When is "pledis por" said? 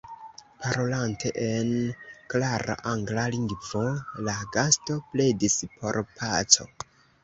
5.13-6.05